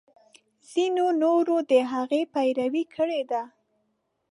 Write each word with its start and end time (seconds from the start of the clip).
ځینو 0.71 1.05
نورو 1.21 1.55
د 1.69 1.73
هغه 1.91 2.19
پیروي 2.33 2.83
کړې 2.95 3.21
ده. 3.31 3.43